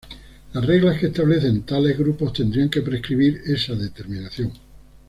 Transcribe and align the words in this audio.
Las 0.53 0.65
reglas 0.65 0.97
que 0.99 1.05
establecen 1.09 1.61
tales 1.61 1.95
grupos 1.95 2.33
tendrían 2.33 2.71
que 2.71 2.81
prescribir 2.81 3.39
esta 3.45 3.75
determinación. 3.75 4.51